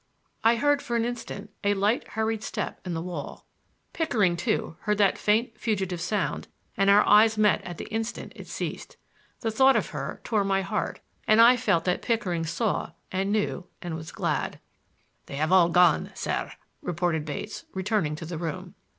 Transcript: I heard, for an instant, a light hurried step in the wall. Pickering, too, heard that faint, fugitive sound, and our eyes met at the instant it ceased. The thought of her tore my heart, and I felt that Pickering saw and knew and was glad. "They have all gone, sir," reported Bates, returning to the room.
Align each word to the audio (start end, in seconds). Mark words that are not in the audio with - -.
I 0.43 0.55
heard, 0.55 0.81
for 0.81 0.95
an 0.95 1.05
instant, 1.05 1.51
a 1.63 1.75
light 1.75 2.07
hurried 2.07 2.41
step 2.41 2.81
in 2.83 2.95
the 2.95 3.03
wall. 3.03 3.45
Pickering, 3.93 4.35
too, 4.35 4.75
heard 4.79 4.97
that 4.97 5.15
faint, 5.15 5.59
fugitive 5.59 6.01
sound, 6.01 6.47
and 6.75 6.89
our 6.89 7.05
eyes 7.05 7.37
met 7.37 7.61
at 7.63 7.77
the 7.77 7.85
instant 7.89 8.33
it 8.35 8.47
ceased. 8.47 8.97
The 9.41 9.51
thought 9.51 9.75
of 9.75 9.89
her 9.91 10.19
tore 10.23 10.43
my 10.43 10.63
heart, 10.63 11.01
and 11.27 11.39
I 11.39 11.55
felt 11.55 11.83
that 11.85 12.01
Pickering 12.01 12.47
saw 12.47 12.93
and 13.11 13.31
knew 13.31 13.67
and 13.79 13.95
was 13.95 14.11
glad. 14.11 14.59
"They 15.27 15.35
have 15.35 15.51
all 15.51 15.69
gone, 15.69 16.09
sir," 16.15 16.51
reported 16.81 17.23
Bates, 17.23 17.65
returning 17.75 18.15
to 18.15 18.25
the 18.25 18.39
room. 18.39 18.73